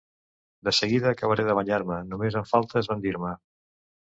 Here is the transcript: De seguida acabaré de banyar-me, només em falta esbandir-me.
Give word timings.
De 0.69 0.71
seguida 0.77 1.11
acabaré 1.11 1.45
de 1.49 1.57
banyar-me, 1.59 1.99
només 2.15 2.41
em 2.41 2.51
falta 2.55 2.83
esbandir-me. 2.85 3.37